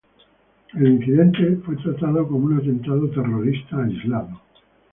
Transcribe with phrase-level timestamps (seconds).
[0.73, 4.41] El incidente fue tratado como un "atentado terrorista aislado".